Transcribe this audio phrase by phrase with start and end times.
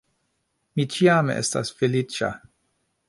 [0.79, 2.35] Mi ĉiam estas feliĉa